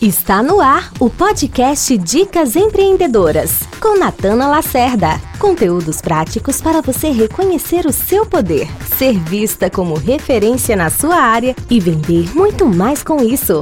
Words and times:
Está 0.00 0.42
no 0.42 0.62
ar 0.62 0.90
o 0.98 1.10
podcast 1.10 1.98
Dicas 1.98 2.56
Empreendedoras, 2.56 3.66
com 3.82 3.98
Natana 3.98 4.48
Lacerda. 4.48 5.08
Conteúdos 5.38 6.00
práticos 6.00 6.58
para 6.58 6.80
você 6.80 7.10
reconhecer 7.10 7.84
o 7.84 7.92
seu 7.92 8.24
poder, 8.24 8.66
ser 8.96 9.18
vista 9.18 9.68
como 9.68 9.92
referência 9.92 10.74
na 10.74 10.88
sua 10.88 11.16
área 11.16 11.54
e 11.68 11.78
vender 11.78 12.34
muito 12.34 12.64
mais 12.64 13.02
com 13.02 13.22
isso. 13.22 13.60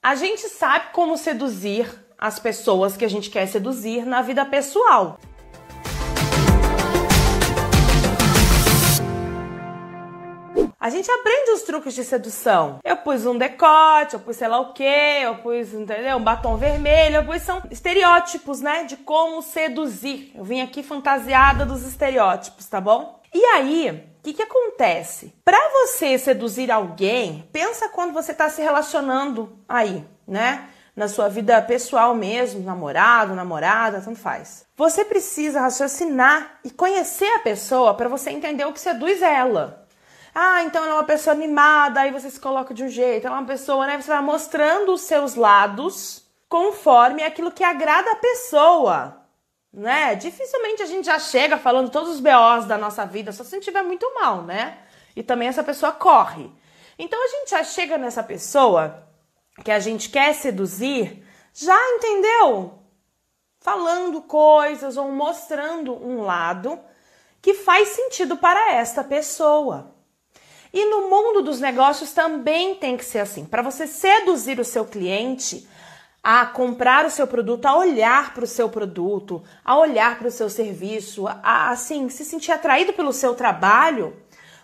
A 0.00 0.14
gente 0.14 0.42
sabe 0.42 0.92
como 0.92 1.18
seduzir 1.18 1.84
as 2.16 2.38
pessoas 2.38 2.96
que 2.96 3.04
a 3.04 3.10
gente 3.10 3.28
quer 3.28 3.46
seduzir 3.46 4.06
na 4.06 4.22
vida 4.22 4.44
pessoal. 4.44 5.18
A 10.82 10.90
gente 10.90 11.08
aprende 11.08 11.52
os 11.52 11.62
truques 11.62 11.94
de 11.94 12.02
sedução. 12.02 12.80
Eu 12.82 12.96
pus 12.96 13.24
um 13.24 13.38
decote, 13.38 14.14
eu 14.14 14.20
pus 14.20 14.34
sei 14.34 14.48
lá 14.48 14.58
o 14.58 14.72
que, 14.72 14.82
eu 14.82 15.36
pus, 15.36 15.72
entendeu? 15.72 16.16
Um 16.16 16.24
batom 16.24 16.56
vermelho, 16.56 17.18
eu 17.18 17.24
pus 17.24 17.40
são 17.42 17.62
estereótipos, 17.70 18.60
né? 18.60 18.82
De 18.82 18.96
como 18.96 19.40
seduzir. 19.42 20.32
Eu 20.34 20.42
vim 20.42 20.60
aqui 20.60 20.82
fantasiada 20.82 21.64
dos 21.64 21.86
estereótipos, 21.86 22.66
tá 22.66 22.80
bom? 22.80 23.20
E 23.32 23.44
aí, 23.44 23.90
o 24.18 24.22
que, 24.24 24.32
que 24.32 24.42
acontece? 24.42 25.32
Para 25.44 25.60
você 25.70 26.18
seduzir 26.18 26.68
alguém, 26.68 27.48
pensa 27.52 27.88
quando 27.88 28.12
você 28.12 28.32
está 28.32 28.48
se 28.48 28.60
relacionando 28.60 29.56
aí, 29.68 30.04
né? 30.26 30.68
Na 30.96 31.06
sua 31.06 31.28
vida 31.28 31.62
pessoal 31.62 32.12
mesmo, 32.12 32.64
namorado, 32.64 33.36
namorada, 33.36 34.00
tanto 34.00 34.18
faz. 34.18 34.66
Você 34.76 35.04
precisa 35.04 35.60
raciocinar 35.60 36.58
e 36.64 36.72
conhecer 36.72 37.32
a 37.36 37.38
pessoa 37.38 37.94
para 37.94 38.08
você 38.08 38.30
entender 38.30 38.64
o 38.64 38.72
que 38.72 38.80
seduz 38.80 39.22
ela. 39.22 39.81
Ah, 40.34 40.62
então 40.64 40.82
ela 40.82 40.92
é 40.92 40.96
uma 40.96 41.04
pessoa 41.04 41.34
animada, 41.34 42.00
aí 42.00 42.10
você 42.10 42.30
se 42.30 42.40
coloca 42.40 42.72
de 42.72 42.82
um 42.82 42.88
jeito. 42.88 43.26
Ela 43.26 43.36
é 43.36 43.38
uma 43.40 43.46
pessoa, 43.46 43.86
né? 43.86 44.00
Você 44.00 44.08
vai 44.08 44.22
mostrando 44.22 44.92
os 44.92 45.02
seus 45.02 45.34
lados 45.34 46.24
conforme 46.48 47.22
aquilo 47.22 47.50
que 47.50 47.64
agrada 47.64 48.10
a 48.12 48.16
pessoa, 48.16 49.22
né? 49.72 50.14
Dificilmente 50.14 50.82
a 50.82 50.86
gente 50.86 51.06
já 51.06 51.18
chega 51.18 51.58
falando 51.58 51.90
todos 51.90 52.10
os 52.10 52.20
BOs 52.20 52.66
da 52.66 52.78
nossa 52.78 53.04
vida, 53.06 53.32
só 53.32 53.42
se 53.42 53.50
a 53.50 53.56
gente 53.56 53.62
estiver 53.62 53.82
muito 53.82 54.06
mal, 54.14 54.42
né? 54.42 54.78
E 55.14 55.22
também 55.22 55.48
essa 55.48 55.62
pessoa 55.62 55.92
corre. 55.92 56.50
Então 56.98 57.22
a 57.22 57.28
gente 57.28 57.50
já 57.50 57.64
chega 57.64 57.98
nessa 57.98 58.22
pessoa 58.22 59.06
que 59.64 59.70
a 59.70 59.78
gente 59.78 60.08
quer 60.08 60.34
seduzir, 60.34 61.26
já 61.54 61.78
entendeu? 61.90 62.78
Falando 63.60 64.22
coisas 64.22 64.96
ou 64.96 65.10
mostrando 65.10 65.94
um 65.94 66.22
lado 66.22 66.78
que 67.40 67.54
faz 67.54 67.88
sentido 67.88 68.36
para 68.36 68.74
esta 68.74 69.04
pessoa. 69.04 69.91
E 70.72 70.86
no 70.86 71.10
mundo 71.10 71.42
dos 71.42 71.60
negócios 71.60 72.12
também 72.12 72.74
tem 72.74 72.96
que 72.96 73.04
ser 73.04 73.18
assim. 73.18 73.44
Para 73.44 73.62
você 73.62 73.86
seduzir 73.86 74.58
o 74.58 74.64
seu 74.64 74.84
cliente 74.84 75.68
a 76.22 76.46
comprar 76.46 77.04
o 77.04 77.10
seu 77.10 77.26
produto, 77.26 77.66
a 77.66 77.76
olhar 77.76 78.32
para 78.32 78.44
o 78.44 78.46
seu 78.46 78.68
produto, 78.68 79.42
a 79.64 79.76
olhar 79.76 80.18
para 80.18 80.28
o 80.28 80.30
seu 80.30 80.48
serviço, 80.48 81.26
a 81.26 81.70
assim 81.70 82.08
se 82.08 82.24
sentir 82.24 82.52
atraído 82.52 82.92
pelo 82.92 83.12
seu 83.12 83.34
trabalho, 83.34 84.16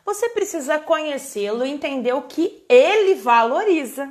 você 0.04 0.28
precisa 0.30 0.78
conhecê-lo 0.78 1.66
e 1.66 1.70
entender 1.70 2.12
o 2.14 2.22
que 2.22 2.64
ele 2.68 3.16
valoriza. 3.16 4.08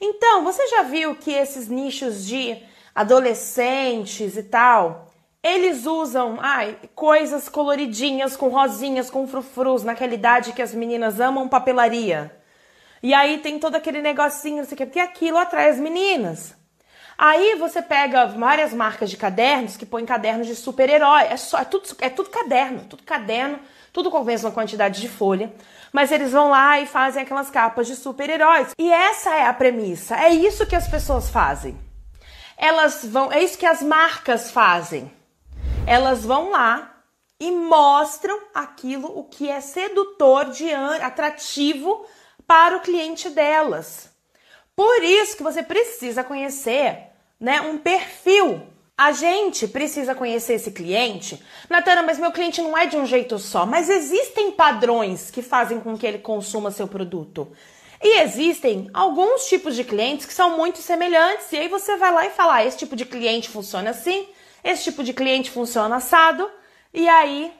Então, 0.00 0.42
você 0.42 0.66
já 0.68 0.82
viu 0.82 1.14
que 1.14 1.30
esses 1.30 1.68
nichos 1.68 2.24
de 2.24 2.60
adolescentes 2.94 4.36
e 4.36 4.42
tal, 4.42 5.07
eles 5.54 5.86
usam 5.86 6.38
ai, 6.40 6.76
coisas 6.94 7.48
coloridinhas, 7.48 8.36
com 8.36 8.48
rosinhas, 8.48 9.10
com 9.10 9.26
frufrus, 9.26 9.82
naquela 9.82 10.14
idade 10.14 10.52
que 10.52 10.62
as 10.62 10.74
meninas 10.74 11.20
amam 11.20 11.48
papelaria. 11.48 12.36
E 13.02 13.14
aí 13.14 13.38
tem 13.38 13.58
todo 13.58 13.76
aquele 13.76 14.02
negocinho, 14.02 14.58
não 14.58 14.64
sei 14.64 14.74
o 14.74 14.78
porque 14.78 14.98
aquilo 14.98 15.38
atrai 15.38 15.70
as 15.70 15.78
meninas. 15.78 16.56
Aí 17.16 17.56
você 17.56 17.82
pega 17.82 18.26
várias 18.26 18.72
marcas 18.72 19.10
de 19.10 19.16
cadernos 19.16 19.76
que 19.76 19.84
põem 19.84 20.06
cadernos 20.06 20.46
de 20.46 20.54
super-herói. 20.54 21.22
É, 21.22 21.34
é, 21.34 21.64
tudo, 21.64 21.88
é 22.00 22.08
tudo 22.08 22.30
caderno, 22.30 22.84
tudo 22.88 23.02
caderno, 23.02 23.58
tudo 23.92 24.10
com 24.10 24.18
a 24.18 24.24
mesma 24.24 24.52
quantidade 24.52 25.00
de 25.00 25.08
folha. 25.08 25.52
Mas 25.92 26.12
eles 26.12 26.30
vão 26.30 26.50
lá 26.50 26.80
e 26.80 26.86
fazem 26.86 27.22
aquelas 27.22 27.50
capas 27.50 27.88
de 27.88 27.96
super-heróis. 27.96 28.68
E 28.78 28.92
essa 28.92 29.34
é 29.34 29.46
a 29.46 29.52
premissa. 29.52 30.16
É 30.16 30.30
isso 30.30 30.66
que 30.66 30.76
as 30.76 30.86
pessoas 30.86 31.28
fazem. 31.28 31.76
Elas 32.56 33.04
vão. 33.04 33.32
É 33.32 33.42
isso 33.42 33.58
que 33.58 33.66
as 33.66 33.82
marcas 33.82 34.50
fazem 34.50 35.10
elas 35.88 36.22
vão 36.22 36.50
lá 36.50 37.02
e 37.40 37.50
mostram 37.50 38.38
aquilo 38.54 39.18
o 39.18 39.24
que 39.24 39.48
é 39.48 39.58
sedutor, 39.60 40.50
de 40.50 40.70
atrativo 40.70 42.04
para 42.46 42.76
o 42.76 42.80
cliente 42.80 43.30
delas. 43.30 44.10
Por 44.76 45.02
isso 45.02 45.36
que 45.36 45.42
você 45.42 45.62
precisa 45.62 46.22
conhecer, 46.22 47.08
né, 47.40 47.62
um 47.62 47.78
perfil. 47.78 48.62
A 48.96 49.12
gente 49.12 49.66
precisa 49.66 50.14
conhecer 50.14 50.54
esse 50.54 50.72
cliente. 50.72 51.42
Natana, 51.70 52.02
mas 52.02 52.18
meu 52.18 52.32
cliente 52.32 52.60
não 52.60 52.76
é 52.76 52.84
de 52.84 52.96
um 52.96 53.06
jeito 53.06 53.38
só, 53.38 53.64
mas 53.64 53.88
existem 53.88 54.50
padrões 54.50 55.30
que 55.30 55.40
fazem 55.40 55.80
com 55.80 55.96
que 55.96 56.06
ele 56.06 56.18
consuma 56.18 56.70
seu 56.70 56.86
produto. 56.86 57.50
E 58.02 58.20
existem 58.20 58.90
alguns 58.92 59.46
tipos 59.46 59.74
de 59.74 59.84
clientes 59.84 60.26
que 60.26 60.34
são 60.34 60.56
muito 60.56 60.78
semelhantes, 60.78 61.50
e 61.52 61.56
aí 61.56 61.68
você 61.68 61.96
vai 61.96 62.12
lá 62.12 62.26
e 62.26 62.30
fala: 62.30 62.56
ah, 62.56 62.64
esse 62.64 62.78
tipo 62.78 62.94
de 62.94 63.04
cliente 63.04 63.48
funciona 63.48 63.90
assim, 63.90 64.28
esse 64.62 64.84
tipo 64.84 65.02
de 65.02 65.12
cliente 65.12 65.50
funciona 65.50 65.96
assado 65.96 66.50
e 66.92 67.08
aí 67.08 67.52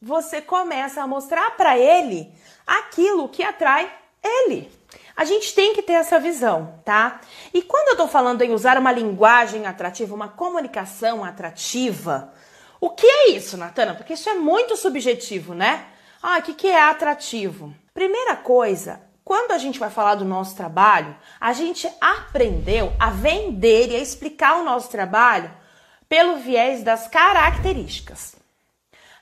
você 0.00 0.40
começa 0.40 1.02
a 1.02 1.06
mostrar 1.06 1.56
para 1.56 1.78
ele 1.78 2.32
aquilo 2.66 3.28
que 3.28 3.42
atrai 3.42 3.92
ele. 4.22 4.70
A 5.16 5.24
gente 5.24 5.54
tem 5.54 5.72
que 5.72 5.82
ter 5.82 5.94
essa 5.94 6.20
visão, 6.20 6.78
tá? 6.84 7.20
E 7.54 7.62
quando 7.62 7.88
eu 7.88 7.96
tô 7.96 8.06
falando 8.06 8.42
em 8.42 8.52
usar 8.52 8.76
uma 8.76 8.92
linguagem 8.92 9.66
atrativa, 9.66 10.14
uma 10.14 10.28
comunicação 10.28 11.24
atrativa, 11.24 12.32
o 12.78 12.90
que 12.90 13.06
é 13.06 13.30
isso, 13.30 13.56
Natana? 13.56 13.94
Porque 13.94 14.12
isso 14.12 14.28
é 14.28 14.34
muito 14.34 14.76
subjetivo, 14.76 15.54
né? 15.54 15.86
Ah, 16.22 16.38
o 16.38 16.42
que, 16.42 16.52
que 16.52 16.68
é 16.68 16.82
atrativo? 16.82 17.74
Primeira 17.94 18.36
coisa, 18.36 19.00
quando 19.24 19.52
a 19.52 19.58
gente 19.58 19.78
vai 19.78 19.88
falar 19.88 20.16
do 20.16 20.24
nosso 20.24 20.54
trabalho, 20.54 21.16
a 21.40 21.52
gente 21.54 21.90
aprendeu 22.00 22.92
a 22.98 23.10
vender 23.10 23.90
e 23.90 23.96
a 23.96 24.00
explicar 24.00 24.58
o 24.60 24.64
nosso 24.64 24.90
trabalho 24.90 25.50
pelo 26.08 26.36
viés 26.38 26.82
das 26.82 27.08
características. 27.08 28.36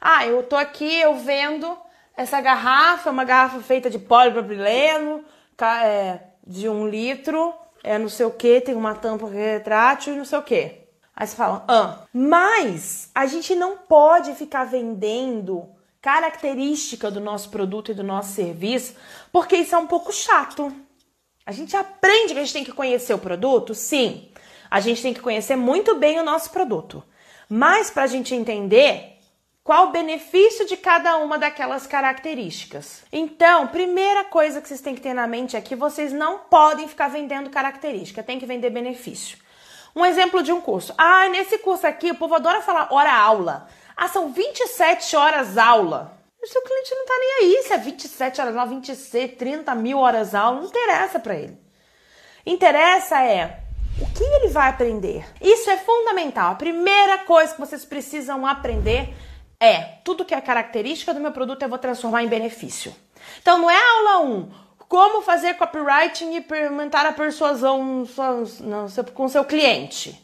Ah, 0.00 0.26
eu 0.26 0.42
tô 0.42 0.56
aqui, 0.56 1.00
eu 1.00 1.16
vendo 1.16 1.76
essa 2.16 2.40
garrafa, 2.40 3.10
uma 3.10 3.24
garrafa 3.24 3.60
feita 3.60 3.88
de 3.88 3.98
polipropileno, 3.98 5.24
é, 5.82 6.18
de 6.46 6.68
um 6.68 6.86
litro, 6.86 7.54
é 7.82 7.98
não 7.98 8.08
sei 8.08 8.26
o 8.26 8.30
que, 8.30 8.60
tem 8.60 8.74
uma 8.74 8.94
tampa 8.94 9.28
retrátil 9.28 10.14
e 10.14 10.18
não 10.18 10.24
sei 10.24 10.38
o 10.38 10.42
que. 10.42 10.84
Aí 11.16 11.26
você 11.26 11.36
fala, 11.36 11.64
ah, 11.68 11.98
mas 12.12 13.10
a 13.14 13.26
gente 13.26 13.54
não 13.54 13.76
pode 13.76 14.34
ficar 14.34 14.64
vendendo 14.64 15.68
característica 16.02 17.10
do 17.10 17.20
nosso 17.20 17.48
produto 17.48 17.90
e 17.90 17.94
do 17.94 18.02
nosso 18.02 18.32
serviço, 18.32 18.94
porque 19.32 19.56
isso 19.56 19.74
é 19.74 19.78
um 19.78 19.86
pouco 19.86 20.12
chato. 20.12 20.72
A 21.46 21.52
gente 21.52 21.76
aprende 21.76 22.34
que 22.34 22.40
a 22.40 22.42
gente 22.42 22.52
tem 22.52 22.64
que 22.64 22.72
conhecer 22.72 23.14
o 23.14 23.18
produto, 23.18 23.74
sim 23.74 24.30
a 24.70 24.80
gente 24.80 25.02
tem 25.02 25.14
que 25.14 25.20
conhecer 25.20 25.56
muito 25.56 25.94
bem 25.96 26.18
o 26.18 26.24
nosso 26.24 26.50
produto. 26.50 27.02
Mas 27.48 27.90
para 27.90 28.04
a 28.04 28.06
gente 28.06 28.34
entender 28.34 29.14
qual 29.64 29.88
o 29.88 29.92
benefício 29.92 30.66
de 30.66 30.76
cada 30.76 31.16
uma 31.16 31.38
daquelas 31.38 31.86
características. 31.86 33.02
Então, 33.10 33.66
primeira 33.68 34.22
coisa 34.24 34.60
que 34.60 34.68
vocês 34.68 34.82
têm 34.82 34.94
que 34.94 35.00
ter 35.00 35.14
na 35.14 35.26
mente 35.26 35.56
é 35.56 35.60
que 35.60 35.74
vocês 35.74 36.12
não 36.12 36.40
podem 36.40 36.86
ficar 36.86 37.08
vendendo 37.08 37.48
característica, 37.48 38.22
tem 38.22 38.38
que 38.38 38.44
vender 38.44 38.68
benefício. 38.68 39.38
Um 39.96 40.04
exemplo 40.04 40.42
de 40.42 40.52
um 40.52 40.60
curso. 40.60 40.92
Ah, 40.98 41.28
nesse 41.28 41.56
curso 41.58 41.86
aqui 41.86 42.10
o 42.10 42.14
povo 42.14 42.34
adora 42.34 42.60
falar 42.60 42.92
hora 42.92 43.12
aula. 43.12 43.66
Ah, 43.96 44.08
são 44.08 44.32
27 44.32 45.16
horas 45.16 45.56
aula. 45.56 46.18
O 46.42 46.46
seu 46.46 46.60
cliente 46.60 46.94
não 46.94 47.06
tá 47.06 47.14
nem 47.18 47.32
aí 47.40 47.62
se 47.62 47.72
é 47.72 47.78
27 47.78 48.40
horas 48.42 48.56
aula, 48.56 48.68
26, 48.68 49.36
30 49.38 49.74
mil 49.76 49.98
horas 49.98 50.34
aula, 50.34 50.60
não 50.60 50.66
interessa 50.66 51.18
para 51.18 51.36
ele. 51.36 51.58
Interessa 52.44 53.22
é 53.22 53.63
o 54.00 54.06
que 54.06 54.24
ele 54.24 54.48
vai 54.48 54.70
aprender? 54.70 55.24
Isso 55.40 55.70
é 55.70 55.76
fundamental. 55.76 56.52
A 56.52 56.56
primeira 56.56 57.18
coisa 57.18 57.54
que 57.54 57.60
vocês 57.60 57.84
precisam 57.84 58.44
aprender 58.46 59.14
é 59.60 59.82
tudo 60.04 60.24
que 60.24 60.34
é 60.34 60.40
característica 60.40 61.14
do 61.14 61.20
meu 61.20 61.32
produto 61.32 61.62
eu 61.62 61.68
vou 61.68 61.78
transformar 61.78 62.22
em 62.22 62.28
benefício. 62.28 62.94
Então 63.40 63.58
não 63.58 63.70
é 63.70 63.78
aula 63.78 64.20
1, 64.20 64.50
como 64.88 65.22
fazer 65.22 65.54
copywriting 65.54 66.32
e 66.36 66.64
aumentar 66.66 67.06
a 67.06 67.12
persuasão 67.12 68.04
com 69.14 69.28
seu 69.28 69.44
cliente. 69.44 70.20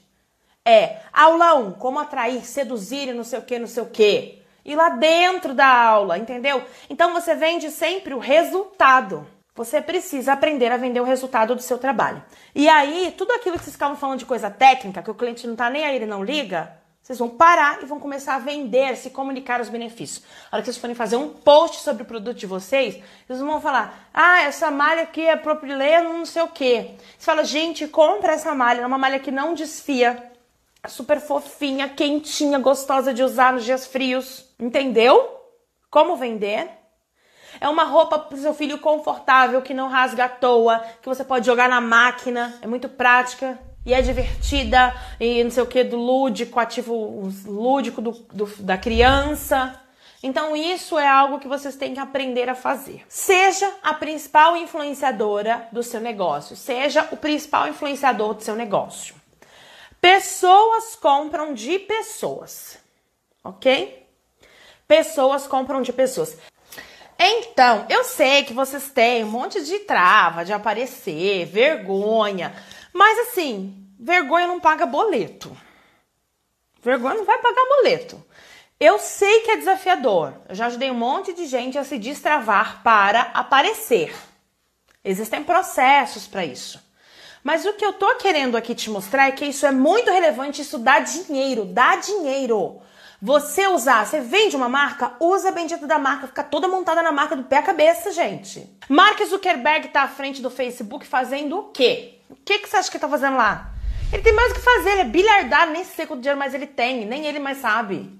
É 0.65 0.99
aula 1.13 1.55
1, 1.55 1.73
como 1.73 1.99
atrair, 1.99 2.45
seduzir 2.45 3.09
e 3.09 3.15
não 3.15 3.25
sei 3.25 3.39
o 3.39 3.43
que, 3.43 3.59
não 3.59 3.67
sei 3.67 3.83
o 3.83 3.91
que. 3.91 4.43
E 4.63 4.77
lá 4.77 4.91
dentro 4.91 5.55
da 5.55 5.67
aula, 5.67 6.19
entendeu? 6.19 6.63
Então 6.91 7.15
você 7.15 7.35
vende 7.35 7.71
sempre 7.71 8.13
o 8.13 8.19
resultado. 8.19 9.27
Você 9.55 9.81
precisa 9.81 10.33
aprender 10.33 10.71
a 10.71 10.77
vender 10.77 11.01
o 11.01 11.05
resultado 11.05 11.55
do 11.55 11.63
seu 11.63 11.77
trabalho. 11.79 12.23
E 12.55 12.69
aí, 12.69 13.13
tudo 13.17 13.33
aquilo 13.33 13.59
que 13.59 13.65
vocês 13.65 13.75
ficavam 13.75 13.97
falando 13.97 14.19
de 14.19 14.25
coisa 14.25 14.49
técnica, 14.51 15.03
que 15.03 15.11
o 15.11 15.15
cliente 15.15 15.47
não 15.47 15.57
tá 15.57 15.69
nem 15.69 15.85
aí, 15.85 15.97
ele 15.97 16.07
não 16.07 16.23
liga, 16.25 16.79
Vocês 17.03 17.19
vão 17.19 17.29
parar 17.29 17.83
e 17.83 17.87
vão 17.87 17.99
começar 17.99 18.37
a 18.37 18.39
vender, 18.39 18.97
se 18.97 19.11
comunicar 19.11 19.61
os 19.61 19.69
benefícios. 19.69 20.23
A 20.51 20.57
hora 20.57 20.63
que 20.63 20.67
vocês 20.67 20.77
forem 20.77 20.95
fazer 20.95 21.17
um 21.17 21.31
post 21.31 21.81
sobre 21.81 22.03
o 22.05 22.07
produto 22.07 22.37
de 22.37 22.47
vocês, 22.47 23.03
vocês 23.27 23.41
vão 23.41 23.61
falar: 23.61 24.09
ah, 24.15 24.43
essa 24.43 24.71
malha 24.71 25.03
aqui 25.03 25.27
é 25.27 25.35
propileno, 25.35 26.13
não 26.13 26.27
sei 26.27 26.43
o 26.43 26.49
quê. 26.49 26.93
Você 27.19 27.25
fala, 27.25 27.43
gente, 27.43 27.89
compra 27.89 28.35
essa 28.35 28.55
malha, 28.55 28.83
é 28.83 28.87
uma 28.87 28.99
malha 28.99 29.19
que 29.19 29.31
não 29.31 29.55
desfia, 29.55 30.31
super 30.87 31.21
fofinha, 31.21 31.89
quentinha, 31.89 32.59
gostosa 32.59 33.13
de 33.13 33.23
usar 33.23 33.55
nos 33.55 33.65
dias 33.65 33.87
frios. 33.87 34.47
Entendeu? 34.59 35.37
Como 35.91 36.17
vender? 36.17 36.80
É 37.61 37.69
uma 37.69 37.85
roupa 37.85 38.19
para 38.19 38.39
seu 38.39 38.55
filho 38.55 38.79
confortável, 38.79 39.61
que 39.61 39.75
não 39.75 39.89
rasga 39.89 40.25
à 40.25 40.29
toa, 40.29 40.83
que 41.03 41.09
você 41.09 41.23
pode 41.23 41.45
jogar 41.45 41.69
na 41.69 41.81
máquina, 41.81 42.59
é 42.63 42.67
muito 42.67 42.89
prática 42.89 43.59
e 43.85 43.93
é 43.93 44.01
divertida 44.01 44.95
e 45.19 45.45
não 45.45 45.51
sei 45.51 45.63
o 45.63 45.67
que 45.67 45.85
do 45.85 45.97
lúdico, 45.97 46.59
ativo 46.59 47.31
lúdico 47.45 48.01
do, 48.01 48.13
do, 48.33 48.47
da 48.61 48.79
criança. 48.79 49.79
Então 50.23 50.55
isso 50.55 50.99
é 50.99 51.07
algo 51.07 51.39
que 51.39 51.49
vocês 51.49 51.77
têm 51.77 51.95
que 51.95 52.01
aprender 52.01 52.49
a 52.49 52.55
fazer. 52.55 53.05
Seja 53.09 53.71
a 53.83 53.95
principal 53.95 54.57
influenciadora 54.57 55.69
do 55.71 55.83
seu 55.83 56.01
negócio, 56.01 56.57
seja 56.57 57.09
o 57.11 57.17
principal 57.17 57.69
influenciador 57.69 58.35
do 58.35 58.43
seu 58.43 58.55
negócio. 58.55 59.15
Pessoas 60.01 60.97
compram 60.97 61.53
de 61.53 61.79
pessoas, 61.79 62.79
ok? 63.45 64.07
Pessoas 64.89 65.47
compram 65.47 65.83
de 65.83 65.93
pessoas. 65.93 66.39
Então, 67.23 67.85
eu 67.91 68.03
sei 68.03 68.45
que 68.45 68.55
vocês 68.55 68.91
têm 68.91 69.25
um 69.25 69.31
monte 69.31 69.63
de 69.63 69.81
trava 69.81 70.43
de 70.43 70.55
aparecer, 70.55 71.45
vergonha, 71.45 72.55
mas 72.95 73.29
assim, 73.29 73.87
vergonha 73.99 74.47
não 74.47 74.59
paga 74.59 74.87
boleto. 74.87 75.55
Vergonha 76.83 77.17
não 77.17 77.27
vai 77.27 77.37
pagar 77.37 77.63
boleto. 77.77 78.25
Eu 78.81 78.99
sei 78.99 79.41
que 79.41 79.51
é 79.51 79.57
desafiador. 79.59 80.33
Eu 80.49 80.55
já 80.55 80.65
ajudei 80.65 80.91
um 80.91 80.95
monte 80.95 81.35
de 81.35 81.45
gente 81.45 81.77
a 81.77 81.85
se 81.85 81.99
destravar 81.99 82.83
para 82.83 83.21
aparecer. 83.35 84.17
Existem 85.05 85.45
processos 85.45 86.27
para 86.27 86.47
isso. 86.47 86.81
Mas 87.45 87.67
o 87.67 87.75
que 87.75 87.85
eu 87.85 87.93
tô 87.93 88.15
querendo 88.15 88.57
aqui 88.57 88.75
te 88.75 88.89
mostrar 88.89 89.29
é 89.29 89.33
que 89.33 89.45
isso 89.45 89.67
é 89.67 89.71
muito 89.71 90.11
relevante, 90.11 90.63
isso 90.63 90.79
dá 90.79 91.01
dinheiro, 91.01 91.67
dá 91.67 91.97
dinheiro. 91.97 92.81
Você 93.23 93.67
usar, 93.67 94.07
você 94.07 94.19
vende 94.21 94.57
uma 94.57 94.69
marca, 94.69 95.13
usa 95.21 95.51
a 95.51 95.53
bendita 95.53 95.87
da 95.87 95.99
marca, 95.99 96.27
fica 96.27 96.43
toda 96.43 96.67
montada 96.67 97.03
na 97.03 97.13
marca 97.13 97.37
do 97.37 97.45
pé 97.45 97.59
a 97.59 97.63
cabeça, 97.63 98.11
gente. 98.13 98.67
Mark 98.89 99.23
Zuckerberg 99.23 99.89
tá 99.89 100.05
à 100.05 100.09
frente 100.09 100.41
do 100.41 100.49
Facebook 100.49 101.07
fazendo 101.07 101.59
o 101.59 101.63
quê? 101.65 102.21
O 102.31 102.35
que, 102.35 102.61
que 102.61 102.69
você 102.69 102.79
acha 102.79 102.91
que 102.91 102.97
ele 102.97 103.03
tá 103.03 103.09
fazendo 103.09 103.37
lá? 103.37 103.75
Ele 104.11 104.23
tem 104.23 104.33
mais 104.33 104.53
o 104.53 104.55
que 104.55 104.61
fazer, 104.61 104.93
ele 104.93 105.01
é 105.03 105.05
bilhardário, 105.05 105.73
nem 105.75 105.85
sei 105.85 106.07
quanto 106.07 106.21
dinheiro 106.21 106.39
mais 106.39 106.55
ele 106.55 106.67
tem, 106.67 107.05
nem 107.05 107.27
ele 107.27 107.39
mais 107.39 107.59
sabe. 107.59 108.11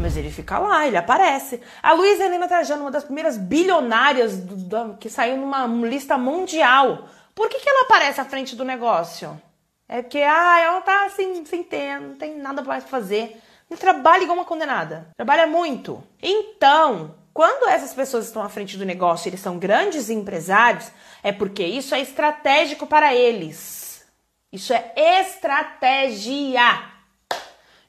Mas 0.00 0.16
ele 0.16 0.32
fica 0.32 0.58
lá, 0.58 0.84
ele 0.84 0.96
aparece. 0.96 1.60
A 1.80 1.92
Luísa 1.92 2.24
Helena 2.24 2.48
Trajano, 2.48 2.82
uma 2.82 2.90
das 2.90 3.04
primeiras 3.04 3.38
bilionárias 3.38 4.36
do, 4.36 4.56
do, 4.56 4.96
que 4.96 5.08
saiu 5.08 5.36
numa 5.36 5.64
lista 5.66 6.18
mundial. 6.18 7.08
Por 7.36 7.48
que, 7.48 7.60
que 7.60 7.68
ela 7.68 7.84
aparece 7.84 8.20
à 8.20 8.24
frente 8.24 8.56
do 8.56 8.64
negócio? 8.64 9.40
É 9.88 10.02
porque, 10.02 10.18
ah, 10.18 10.60
ela 10.60 10.80
tá 10.80 11.04
assim, 11.06 11.44
sem 11.44 11.62
ter, 11.62 12.00
não 12.00 12.16
tem 12.16 12.36
nada 12.36 12.62
mais 12.62 12.82
pra 12.82 12.90
fazer. 12.90 13.40
Ele 13.70 13.80
trabalha 13.80 14.22
igual 14.22 14.38
uma 14.38 14.44
condenada. 14.44 15.08
Trabalha 15.16 15.46
muito. 15.46 16.02
Então, 16.22 17.14
quando 17.32 17.68
essas 17.68 17.92
pessoas 17.92 18.26
estão 18.26 18.42
à 18.42 18.48
frente 18.48 18.76
do 18.76 18.84
negócio 18.84 19.26
e 19.26 19.30
eles 19.30 19.40
são 19.40 19.58
grandes 19.58 20.08
empresários, 20.08 20.90
é 21.22 21.32
porque 21.32 21.64
isso 21.64 21.94
é 21.94 22.00
estratégico 22.00 22.86
para 22.86 23.14
eles. 23.14 24.06
Isso 24.52 24.72
é 24.72 24.92
estratégia. 25.20 26.84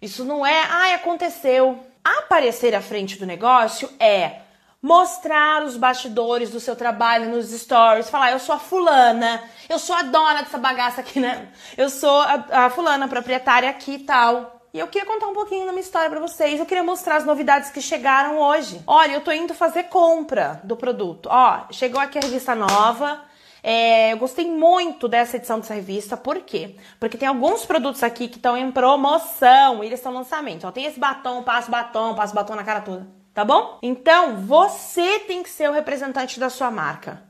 Isso 0.01 0.25
não 0.25 0.45
é, 0.45 0.63
ai, 0.67 0.93
aconteceu. 0.93 1.85
Aparecer 2.03 2.73
à 2.73 2.81
frente 2.81 3.17
do 3.17 3.25
negócio 3.25 3.89
é 3.99 4.41
mostrar 4.81 5.63
os 5.63 5.77
bastidores 5.77 6.51
do 6.51 6.59
seu 6.59 6.75
trabalho 6.75 7.29
nos 7.29 7.49
stories, 7.49 8.07
falar 8.07 8.31
eu 8.31 8.39
sou 8.39 8.53
a 8.53 8.59
fulana, 8.59 9.43
eu 9.67 9.79
sou 9.79 9.95
a 9.95 10.03
dona 10.03 10.43
dessa 10.43 10.59
bagaça 10.59 11.01
aqui, 11.01 11.19
né? 11.19 11.51
Eu 11.75 11.89
sou 11.89 12.21
a, 12.21 12.65
a 12.65 12.69
fulana 12.69 13.07
proprietária 13.07 13.67
aqui 13.67 13.93
e 13.93 13.99
tal. 13.99 14.54
E 14.75 14.79
eu 14.79 14.89
queria 14.89 15.07
contar 15.07 15.27
um 15.27 15.33
pouquinho 15.33 15.65
da 15.65 15.71
minha 15.71 15.81
história 15.81 16.09
para 16.09 16.19
vocês. 16.19 16.59
Eu 16.59 16.65
queria 16.65 16.83
mostrar 16.83 17.15
as 17.15 17.23
novidades 17.23 17.69
que 17.69 17.79
chegaram 17.79 18.37
hoje. 18.37 18.81
Olha, 18.85 19.13
eu 19.13 19.21
tô 19.21 19.31
indo 19.31 19.53
fazer 19.53 19.83
compra 19.83 20.59
do 20.65 20.75
produto. 20.75 21.29
Ó, 21.31 21.61
chegou 21.71 21.97
aqui 21.97 22.17
a 22.17 22.21
revista 22.21 22.53
nova. 22.53 23.21
É, 23.63 24.11
eu 24.11 24.17
gostei 24.17 24.51
muito 24.51 25.07
dessa 25.07 25.37
edição 25.37 25.61
dessa 25.61 25.73
revista, 25.73 26.17
por 26.17 26.41
quê? 26.41 26.75
Porque 26.99 27.17
tem 27.17 27.25
alguns 27.25 27.65
produtos 27.65 28.03
aqui 28.03 28.27
que 28.27 28.35
estão 28.35 28.57
em 28.57 28.69
promoção 28.69 29.81
e 29.81 29.87
eles 29.87 29.99
estão 29.99 30.13
lançamento. 30.13 30.67
Ó, 30.67 30.71
tem 30.71 30.83
esse 30.83 30.99
batom, 30.99 31.41
passo 31.41 31.71
batom, 31.71 32.13
passo 32.13 32.35
batom 32.35 32.55
na 32.55 32.63
cara 32.65 32.81
toda, 32.81 33.07
tá 33.33 33.45
bom? 33.45 33.79
Então, 33.81 34.45
você 34.45 35.19
tem 35.19 35.41
que 35.41 35.49
ser 35.49 35.69
o 35.69 35.73
representante 35.73 36.37
da 36.37 36.49
sua 36.49 36.69
marca. 36.69 37.23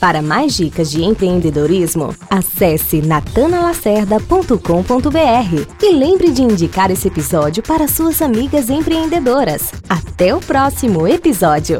Para 0.00 0.22
mais 0.22 0.54
dicas 0.54 0.90
de 0.90 1.02
empreendedorismo, 1.02 2.14
acesse 2.30 3.02
natanalacerda.com.br 3.02 5.82
e 5.82 5.92
lembre 5.92 6.30
de 6.30 6.42
indicar 6.42 6.88
esse 6.90 7.08
episódio 7.08 7.62
para 7.64 7.88
suas 7.88 8.22
amigas 8.22 8.70
empreendedoras. 8.70 9.72
Até 9.88 10.34
o 10.34 10.40
próximo 10.40 11.08
episódio! 11.08 11.78